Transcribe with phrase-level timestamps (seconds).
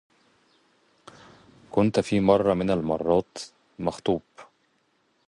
[1.71, 3.37] كنت في مرة من المرات
[3.79, 4.21] مخطوب